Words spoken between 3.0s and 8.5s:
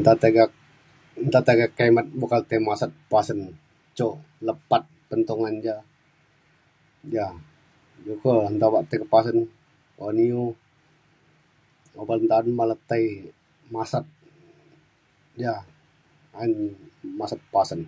pasen cuk lepat pentung gan ja. ja juko